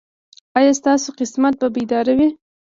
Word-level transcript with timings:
ایا 0.57 0.73
ستاسو 0.79 1.07
قسمت 1.19 1.53
به 1.59 1.67
بیدار 1.75 2.07
وي؟ 2.17 2.29